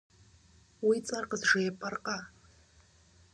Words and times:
Уи 0.87 0.97
цӀэр 1.07 1.25
къызжепӀэркъэ. 1.29 2.17